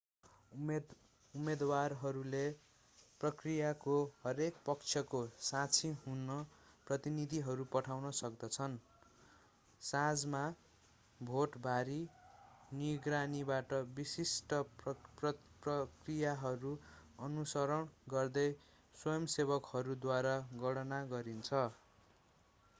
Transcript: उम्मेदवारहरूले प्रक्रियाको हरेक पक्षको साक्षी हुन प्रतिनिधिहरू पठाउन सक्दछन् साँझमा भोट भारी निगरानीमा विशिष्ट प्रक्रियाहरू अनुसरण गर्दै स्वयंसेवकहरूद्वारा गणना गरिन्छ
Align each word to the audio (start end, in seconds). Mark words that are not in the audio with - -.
उम्मेदवारहरूले 1.33 2.39
प्रक्रियाको 3.21 3.97
हरेक 4.21 4.61
पक्षको 4.65 5.19
साक्षी 5.41 5.91
हुन 5.99 6.37
प्रतिनिधिहरू 6.87 7.67
पठाउन 7.71 8.13
सक्दछन् 8.21 8.79
साँझमा 9.81 10.41
भोट 11.19 11.59
भारी 11.63 11.99
निगरानीमा 12.77 13.61
विशिष्ट 13.95 14.59
प्रक्रियाहरू 14.81 16.75
अनुसरण 17.23 17.95
गर्दै 18.11 18.49
स्वयंसेवकहरूद्वारा 18.97 20.37
गणना 20.61 21.03
गरिन्छ 21.11 21.65